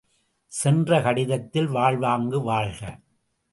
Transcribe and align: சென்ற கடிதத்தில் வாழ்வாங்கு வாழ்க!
சென்ற 0.51 1.01
கடிதத்தில் 1.01 1.67
வாழ்வாங்கு 1.67 2.41
வாழ்க! 2.41 2.81